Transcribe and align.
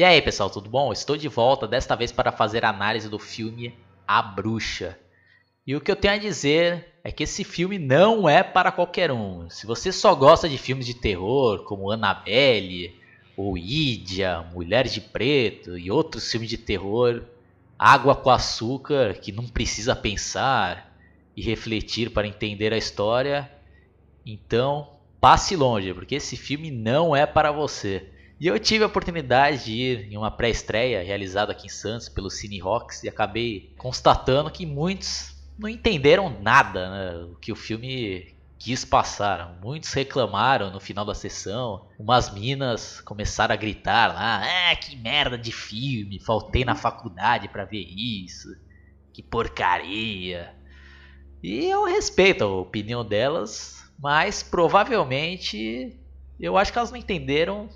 E 0.00 0.04
aí 0.04 0.22
pessoal, 0.22 0.48
tudo 0.48 0.70
bom? 0.70 0.94
Estou 0.94 1.14
de 1.14 1.28
volta, 1.28 1.68
desta 1.68 1.94
vez 1.94 2.10
para 2.10 2.32
fazer 2.32 2.64
análise 2.64 3.06
do 3.06 3.18
filme 3.18 3.74
A 4.08 4.22
Bruxa. 4.22 4.98
E 5.66 5.76
o 5.76 5.80
que 5.82 5.90
eu 5.90 5.94
tenho 5.94 6.14
a 6.14 6.16
dizer 6.16 6.86
é 7.04 7.12
que 7.12 7.24
esse 7.24 7.44
filme 7.44 7.78
não 7.78 8.26
é 8.26 8.42
para 8.42 8.72
qualquer 8.72 9.12
um. 9.12 9.50
Se 9.50 9.66
você 9.66 9.92
só 9.92 10.14
gosta 10.14 10.48
de 10.48 10.56
filmes 10.56 10.86
de 10.86 10.94
terror, 10.94 11.64
como 11.64 11.90
Annabelle, 11.90 12.98
ou 13.36 13.58
Ídia, 13.58 14.40
Mulheres 14.54 14.94
de 14.94 15.02
Preto 15.02 15.76
e 15.76 15.90
outros 15.90 16.30
filmes 16.32 16.48
de 16.48 16.56
terror, 16.56 17.22
água 17.78 18.16
com 18.16 18.30
açúcar, 18.30 19.12
que 19.12 19.30
não 19.30 19.46
precisa 19.46 19.94
pensar 19.94 20.98
e 21.36 21.42
refletir 21.42 22.08
para 22.08 22.26
entender 22.26 22.72
a 22.72 22.78
história, 22.78 23.52
então 24.24 24.94
passe 25.20 25.54
longe, 25.56 25.92
porque 25.92 26.14
esse 26.14 26.38
filme 26.38 26.70
não 26.70 27.14
é 27.14 27.26
para 27.26 27.52
você. 27.52 28.08
E 28.40 28.46
eu 28.46 28.58
tive 28.58 28.82
a 28.82 28.86
oportunidade 28.86 29.66
de 29.66 29.72
ir 29.74 30.10
em 30.10 30.16
uma 30.16 30.30
pré-estreia 30.30 31.04
realizada 31.04 31.52
aqui 31.52 31.66
em 31.66 31.70
Santos 31.70 32.08
pelo 32.08 32.30
Cine 32.30 32.58
Rocks 32.58 33.04
e 33.04 33.08
acabei 33.08 33.74
constatando 33.76 34.50
que 34.50 34.64
muitos 34.64 35.36
não 35.58 35.68
entenderam 35.68 36.40
nada 36.40 36.90
né, 36.90 37.24
o 37.24 37.36
que 37.36 37.52
o 37.52 37.56
filme 37.56 38.34
quis 38.58 38.82
passar. 38.82 39.58
Muitos 39.62 39.92
reclamaram 39.92 40.70
no 40.70 40.80
final 40.80 41.04
da 41.04 41.14
sessão. 41.14 41.86
Umas 41.98 42.32
minas 42.32 43.02
começaram 43.02 43.52
a 43.52 43.58
gritar 43.58 44.14
lá: 44.14 44.42
"Ah, 44.42 44.76
que 44.76 44.96
merda 44.96 45.36
de 45.36 45.52
filme! 45.52 46.18
Faltei 46.18 46.64
na 46.64 46.74
faculdade 46.74 47.46
para 47.46 47.66
ver 47.66 47.84
isso. 47.84 48.48
Que 49.12 49.22
porcaria!" 49.22 50.54
E 51.42 51.66
eu 51.66 51.84
respeito 51.84 52.44
a 52.44 52.60
opinião 52.60 53.04
delas, 53.04 53.84
mas 53.98 54.42
provavelmente 54.42 55.94
eu 56.38 56.56
acho 56.56 56.72
que 56.72 56.78
elas 56.78 56.90
não 56.90 56.98
entenderam 56.98 57.68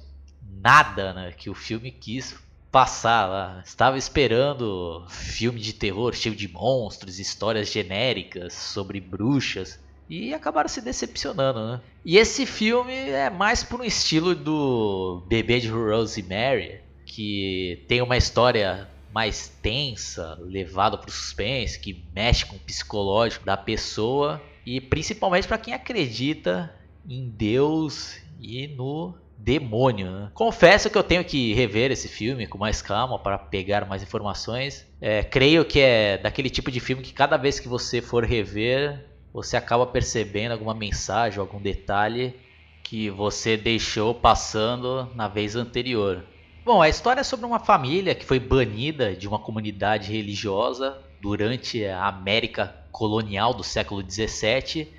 nada 0.64 1.12
né, 1.12 1.34
que 1.36 1.50
o 1.50 1.54
filme 1.54 1.90
quis 1.90 2.34
passar 2.72 3.26
lá. 3.26 3.62
Estava 3.64 3.98
esperando 3.98 5.04
filme 5.10 5.60
de 5.60 5.74
terror 5.74 6.14
cheio 6.14 6.34
de 6.34 6.48
monstros, 6.48 7.18
histórias 7.20 7.70
genéricas 7.70 8.54
sobre 8.54 8.98
bruxas 8.98 9.78
e 10.08 10.32
acabaram 10.32 10.68
se 10.68 10.80
decepcionando, 10.80 11.66
né? 11.66 11.80
E 12.04 12.16
esse 12.16 12.46
filme 12.46 12.92
é 12.92 13.28
mais 13.30 13.62
por 13.62 13.80
um 13.80 13.84
estilo 13.84 14.34
do 14.34 15.22
Bebê 15.28 15.60
de 15.60 15.68
Rosemary, 15.68 16.80
que 17.06 17.84
tem 17.86 18.02
uma 18.02 18.16
história 18.16 18.88
mais 19.12 19.48
tensa, 19.62 20.36
levada 20.40 20.98
para 20.98 21.08
o 21.08 21.12
suspense, 21.12 21.78
que 21.78 22.04
mexe 22.14 22.44
com 22.44 22.56
o 22.56 22.60
psicológico 22.60 23.46
da 23.46 23.56
pessoa 23.56 24.42
e 24.66 24.80
principalmente 24.80 25.46
para 25.46 25.58
quem 25.58 25.72
acredita 25.72 26.74
em 27.08 27.28
Deus 27.28 28.18
e 28.40 28.66
no 28.66 29.14
demônio. 29.44 30.10
Né? 30.10 30.30
Confesso 30.32 30.88
que 30.88 30.96
eu 30.96 31.02
tenho 31.02 31.24
que 31.24 31.52
rever 31.52 31.92
esse 31.92 32.08
filme 32.08 32.46
com 32.46 32.56
mais 32.56 32.80
calma 32.80 33.18
para 33.18 33.36
pegar 33.36 33.86
mais 33.86 34.02
informações. 34.02 34.86
É, 35.00 35.22
creio 35.22 35.64
que 35.64 35.80
é 35.80 36.16
daquele 36.16 36.48
tipo 36.48 36.70
de 36.70 36.80
filme 36.80 37.02
que 37.02 37.12
cada 37.12 37.36
vez 37.36 37.60
que 37.60 37.68
você 37.68 38.00
for 38.00 38.24
rever, 38.24 39.04
você 39.32 39.56
acaba 39.56 39.86
percebendo 39.86 40.52
alguma 40.52 40.74
mensagem, 40.74 41.38
algum 41.38 41.60
detalhe 41.60 42.34
que 42.82 43.10
você 43.10 43.56
deixou 43.56 44.14
passando 44.14 45.10
na 45.14 45.28
vez 45.28 45.54
anterior. 45.56 46.24
Bom, 46.64 46.80
a 46.80 46.88
história 46.88 47.20
é 47.20 47.24
sobre 47.24 47.44
uma 47.44 47.58
família 47.58 48.14
que 48.14 48.24
foi 48.24 48.40
banida 48.40 49.14
de 49.14 49.28
uma 49.28 49.38
comunidade 49.38 50.10
religiosa 50.10 50.96
durante 51.20 51.84
a 51.84 52.06
América 52.06 52.74
colonial 52.90 53.52
do 53.52 53.62
século 53.62 54.02
17 54.02 54.90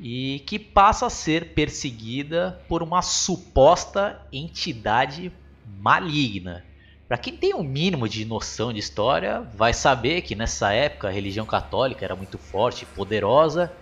e 0.00 0.42
que 0.46 0.58
passa 0.58 1.06
a 1.06 1.10
ser 1.10 1.54
perseguida 1.54 2.60
por 2.68 2.82
uma 2.82 3.02
suposta 3.02 4.20
entidade 4.32 5.32
maligna. 5.80 6.64
Para 7.08 7.18
quem 7.18 7.36
tem 7.36 7.54
um 7.54 7.62
mínimo 7.62 8.08
de 8.08 8.24
noção 8.24 8.72
de 8.72 8.78
história, 8.78 9.40
vai 9.54 9.72
saber 9.72 10.22
que 10.22 10.34
nessa 10.34 10.72
época 10.72 11.08
a 11.08 11.10
religião 11.10 11.46
católica 11.46 12.04
era 12.04 12.14
muito 12.14 12.36
forte 12.36 12.82
e 12.82 12.86
poderosa, 12.86 13.72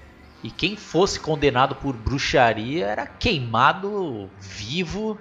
e 0.45 0.51
quem 0.51 0.77
fosse 0.77 1.19
condenado 1.19 1.75
por 1.75 1.97
bruxaria 1.97 2.87
era 2.87 3.07
queimado 3.07 4.31
vivo 4.39 5.19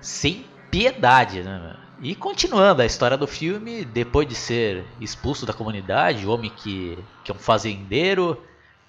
sem 0.00 0.46
piedade. 0.70 1.42
Né? 1.42 1.76
E 2.00 2.14
continuando 2.14 2.80
a 2.80 2.86
história 2.86 3.16
do 3.16 3.26
filme, 3.26 3.84
depois 3.84 4.28
de 4.28 4.36
ser 4.36 4.84
expulso 5.00 5.44
da 5.44 5.52
comunidade, 5.52 6.24
o 6.24 6.30
homem 6.30 6.52
que, 6.54 6.96
que 7.24 7.32
é 7.32 7.34
um 7.34 7.38
fazendeiro 7.38 8.40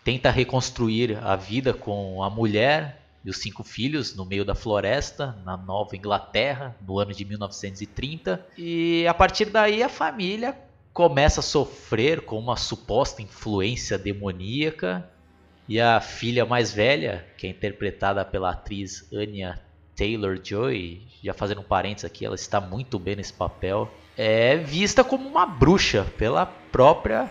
tenta 0.03 0.29
reconstruir 0.29 1.17
a 1.23 1.35
vida 1.35 1.73
com 1.73 2.23
a 2.23 2.29
mulher 2.29 2.99
e 3.23 3.29
os 3.29 3.37
cinco 3.37 3.63
filhos 3.63 4.15
no 4.15 4.25
meio 4.25 4.45
da 4.45 4.55
floresta, 4.55 5.37
na 5.43 5.57
Nova 5.57 5.95
Inglaterra, 5.95 6.75
no 6.85 6.99
ano 6.99 7.13
de 7.13 7.25
1930. 7.25 8.45
E 8.57 9.05
a 9.07 9.13
partir 9.13 9.45
daí 9.45 9.83
a 9.83 9.89
família 9.89 10.57
começa 10.93 11.41
a 11.41 11.43
sofrer 11.43 12.21
com 12.21 12.39
uma 12.39 12.55
suposta 12.55 13.21
influência 13.21 13.97
demoníaca. 13.97 15.09
E 15.67 15.79
a 15.79 16.01
filha 16.01 16.45
mais 16.45 16.73
velha, 16.73 17.25
que 17.37 17.45
é 17.45 17.49
interpretada 17.49 18.25
pela 18.25 18.51
atriz 18.51 19.07
Anya 19.13 19.61
Taylor-Joy, 19.95 21.01
já 21.21 21.33
fazendo 21.33 21.61
um 21.61 21.63
parênteses 21.63 22.05
aqui, 22.05 22.25
ela 22.25 22.35
está 22.35 22.59
muito 22.59 22.97
bem 22.97 23.17
nesse 23.17 23.33
papel, 23.33 23.91
é 24.17 24.55
vista 24.55 25.03
como 25.03 25.27
uma 25.27 25.45
bruxa 25.45 26.05
pela 26.17 26.45
própria 26.45 27.29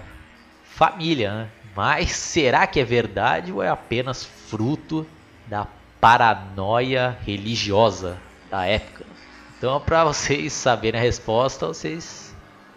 família. 0.69 1.33
Né? 1.33 1.51
Mas 1.75 2.11
será 2.13 2.67
que 2.67 2.81
é 2.81 2.85
verdade 2.85 3.53
ou 3.53 3.63
é 3.63 3.69
apenas 3.69 4.25
fruto 4.25 5.07
da 5.47 5.67
paranoia 6.01 7.19
religiosa 7.25 8.19
da 8.51 8.67
época? 8.67 9.05
Então, 9.57 9.81
para 9.81 10.05
vocês 10.05 10.53
saberem 10.53 11.01
a 11.01 11.03
resposta, 11.03 11.67
vocês 11.67 12.35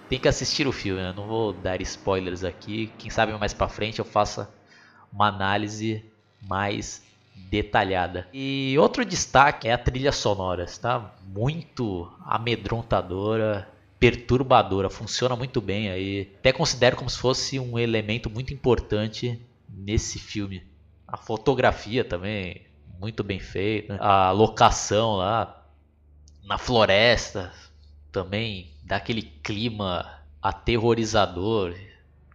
têm 0.09 0.19
que 0.19 0.27
assistir 0.27 0.67
o 0.67 0.71
filme. 0.71 1.01
Eu 1.01 1.13
não 1.13 1.27
vou 1.27 1.53
dar 1.53 1.81
spoilers 1.81 2.43
aqui. 2.43 2.91
Quem 2.97 3.09
sabe 3.09 3.33
mais 3.33 3.53
para 3.53 3.67
frente 3.67 3.99
eu 3.99 4.05
faça 4.05 4.49
uma 5.13 5.27
análise 5.27 6.03
mais 6.41 7.03
detalhada. 7.35 8.27
E 8.33 8.75
outro 8.79 9.05
destaque 9.05 9.67
é 9.67 9.73
a 9.73 9.77
trilha 9.77 10.11
sonora, 10.11 10.63
está 10.63 11.13
muito 11.25 12.11
amedrontadora, 12.25 13.67
perturbadora, 14.01 14.89
funciona 14.89 15.35
muito 15.35 15.61
bem 15.61 15.91
aí. 15.91 16.33
Até 16.39 16.51
considero 16.51 16.95
como 16.95 17.07
se 17.07 17.19
fosse 17.19 17.59
um 17.59 17.77
elemento 17.77 18.31
muito 18.31 18.51
importante 18.51 19.39
nesse 19.69 20.17
filme. 20.17 20.63
A 21.07 21.15
fotografia 21.15 22.03
também 22.03 22.65
muito 22.99 23.23
bem 23.23 23.39
feita, 23.39 23.97
a 23.97 24.31
locação 24.31 25.17
lá 25.17 25.67
na 26.43 26.57
floresta 26.57 27.53
também 28.11 28.71
dá 28.83 28.95
aquele 28.95 29.21
clima 29.21 30.19
aterrorizador. 30.41 31.75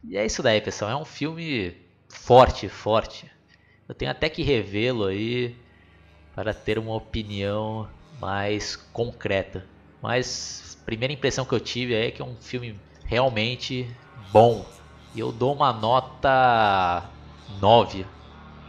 E 0.05 0.16
é 0.16 0.25
isso 0.25 0.44
daí, 0.44 0.60
pessoal, 0.60 0.93
é 0.93 0.97
um 0.97 1.05
filme 1.05 1.76
forte, 2.09 2.69
forte. 2.69 3.28
Eu 3.88 3.94
tenho 3.94 4.12
até 4.12 4.28
que 4.28 4.44
revê-lo 4.44 5.06
aí 5.06 5.56
para 6.32 6.55
ter 6.55 6.78
uma 6.78 6.94
opinião 6.94 7.88
mais 8.21 8.76
concreta. 8.76 9.66
Mas 10.02 10.78
primeira 10.84 11.12
impressão 11.12 11.44
que 11.44 11.52
eu 11.52 11.60
tive 11.60 11.94
é 11.94 12.10
que 12.10 12.22
é 12.22 12.24
um 12.24 12.36
filme 12.36 12.78
realmente 13.04 13.90
bom. 14.32 14.64
E 15.14 15.20
eu 15.20 15.32
dou 15.32 15.54
uma 15.54 15.72
nota 15.72 17.10
9. 17.60 18.06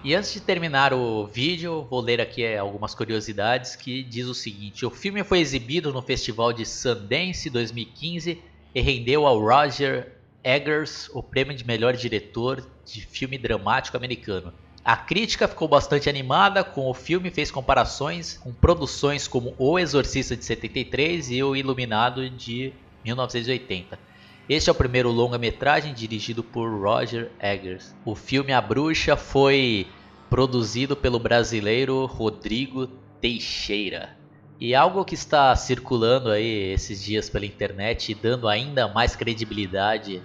E 0.04 0.16
antes 0.16 0.34
de 0.34 0.40
terminar 0.40 0.94
o 0.94 1.28
vídeo, 1.28 1.86
vou 1.90 2.00
ler 2.00 2.22
aqui 2.22 2.56
algumas 2.56 2.96
curiosidades 2.96 3.76
que 3.76 4.04
diz 4.04 4.28
o 4.28 4.34
seguinte: 4.34 4.86
o 4.86 4.90
filme 4.90 5.24
foi 5.24 5.40
exibido 5.40 5.92
no 5.92 6.02
Festival 6.02 6.54
de 6.54 6.66
Sundance 6.66 7.50
2015 7.50 8.42
e 8.74 8.82
rendeu 8.82 9.26
ao 9.26 9.40
Roger 9.40 10.14
Eggers 10.44 11.10
o 11.14 11.22
prêmio 11.22 11.56
de 11.56 11.66
melhor 11.66 11.94
diretor 11.94 12.66
de 12.86 13.02
filme 13.02 13.38
dramático 13.38 13.98
americano. 13.98 14.54
A 14.88 14.96
crítica 14.96 15.50
ficou 15.50 15.68
bastante 15.68 16.10
animada 16.10 16.64
com 16.64 16.90
o 16.90 16.94
filme, 16.94 17.30
fez 17.30 17.52
comparações 17.52 18.38
com 18.38 18.54
produções 18.54 19.28
como 19.28 19.54
O 19.58 19.78
Exorcista 19.78 20.34
de 20.34 20.46
73 20.46 21.30
e 21.30 21.44
O 21.44 21.58
Iluminado 21.58 22.30
de 22.30 22.72
1980. 23.04 24.00
Este 24.48 24.70
é 24.70 24.72
o 24.72 24.76
primeiro 24.76 25.12
longa-metragem 25.12 25.94
dirigido 25.94 26.42
por 26.42 26.70
Roger 26.70 27.30
Eggers. 27.38 27.94
O 28.06 28.16
filme 28.16 28.54
A 28.54 28.62
Bruxa 28.62 29.18
foi 29.18 29.88
produzido 30.30 30.96
pelo 30.96 31.20
brasileiro 31.20 32.06
Rodrigo 32.06 32.88
Teixeira. 33.20 34.16
E 34.58 34.74
algo 34.74 35.04
que 35.04 35.16
está 35.16 35.54
circulando 35.58 36.32
aí 36.32 36.72
esses 36.72 37.04
dias 37.04 37.30
pela 37.30 37.46
internet 37.46 38.14
e 38.14 38.16
dando 38.16 38.48
ainda 38.48 38.88
mais 38.88 39.18
credibilidade 39.18 40.24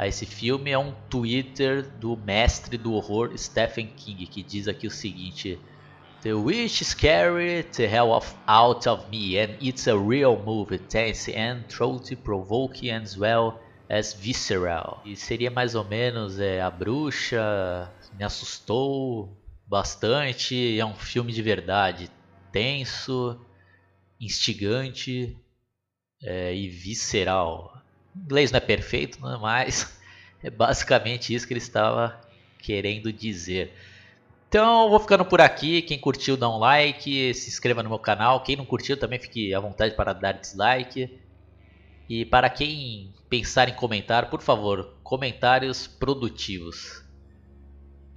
a 0.00 0.06
esse 0.06 0.24
filme 0.24 0.70
é 0.70 0.78
um 0.78 0.94
Twitter 1.10 1.86
do 1.98 2.16
mestre 2.16 2.78
do 2.78 2.94
horror 2.94 3.36
Stephen 3.36 3.88
King, 3.88 4.26
que 4.26 4.42
diz 4.42 4.66
aqui 4.66 4.86
o 4.86 4.90
seguinte: 4.90 5.60
The 6.22 6.32
witch 6.32 6.82
scary 6.84 7.64
the 7.64 7.84
hell 7.84 8.10
of, 8.10 8.34
out 8.46 8.88
of 8.88 9.10
me, 9.10 9.38
and 9.38 9.58
it's 9.60 9.86
a 9.86 9.94
real 9.94 10.42
movie, 10.42 10.78
tense 10.78 11.30
and 11.36 11.64
throat-provoking 11.68 12.90
as 12.90 13.14
well 13.14 13.60
as 13.90 14.14
visceral. 14.14 15.02
E 15.04 15.14
seria 15.14 15.50
mais 15.50 15.74
ou 15.74 15.84
menos 15.84 16.40
é, 16.40 16.62
a 16.62 16.70
bruxa 16.70 17.92
me 18.18 18.24
assustou 18.24 19.36
bastante, 19.66 20.80
é 20.80 20.86
um 20.86 20.94
filme 20.94 21.30
de 21.30 21.42
verdade, 21.42 22.10
tenso, 22.50 23.38
instigante 24.18 25.36
é, 26.22 26.54
e 26.54 26.70
visceral. 26.70 27.80
O 28.14 28.18
inglês 28.24 28.50
não 28.50 28.58
é 28.58 28.60
perfeito, 28.60 29.20
né? 29.20 29.38
mas 29.40 29.98
é 30.42 30.50
basicamente 30.50 31.34
isso 31.34 31.46
que 31.46 31.52
ele 31.52 31.58
estava 31.58 32.20
querendo 32.58 33.12
dizer. 33.12 33.72
Então, 34.48 34.90
vou 34.90 34.98
ficando 34.98 35.24
por 35.24 35.40
aqui. 35.40 35.80
Quem 35.80 35.98
curtiu, 35.98 36.36
dá 36.36 36.48
um 36.50 36.58
like, 36.58 37.32
se 37.34 37.48
inscreva 37.48 37.82
no 37.82 37.88
meu 37.88 38.00
canal. 38.00 38.42
Quem 38.42 38.56
não 38.56 38.66
curtiu, 38.66 38.96
também 38.96 39.18
fique 39.18 39.54
à 39.54 39.60
vontade 39.60 39.94
para 39.94 40.12
dar 40.12 40.32
dislike. 40.32 41.20
E 42.08 42.24
para 42.24 42.50
quem 42.50 43.14
pensar 43.28 43.68
em 43.68 43.74
comentar, 43.74 44.28
por 44.28 44.42
favor, 44.42 44.96
comentários 45.04 45.86
produtivos. 45.86 47.04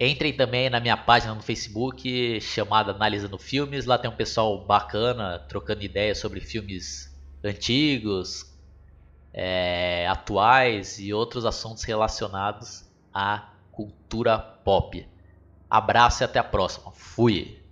Entrem 0.00 0.32
também 0.32 0.68
na 0.68 0.80
minha 0.80 0.96
página 0.96 1.32
no 1.32 1.40
Facebook 1.40 2.40
chamada 2.40 2.90
Analisando 2.90 3.38
Filmes. 3.38 3.86
Lá 3.86 3.96
tem 3.96 4.10
um 4.10 4.16
pessoal 4.16 4.66
bacana 4.66 5.38
trocando 5.48 5.84
ideias 5.84 6.18
sobre 6.18 6.40
filmes 6.40 7.16
antigos, 7.44 8.52
é, 9.34 10.06
atuais 10.06 11.00
e 11.00 11.12
outros 11.12 11.44
assuntos 11.44 11.82
relacionados 11.82 12.88
à 13.12 13.48
cultura 13.72 14.38
pop. 14.38 15.06
Abraço 15.68 16.22
e 16.22 16.24
até 16.24 16.38
a 16.38 16.44
próxima. 16.44 16.92
Fui! 16.92 17.63